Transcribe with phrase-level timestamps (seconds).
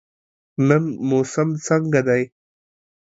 [0.67, 2.23] نن موسم څنګه دی؟